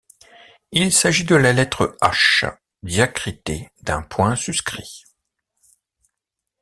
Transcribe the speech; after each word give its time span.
Il 0.71 0.91
s’agit 0.91 1.25
de 1.25 1.35
la 1.35 1.53
lettre 1.53 1.95
H 2.01 2.45
diacritée 2.81 3.69
d’un 3.83 4.01
point 4.01 4.35
suscrit. 4.35 5.03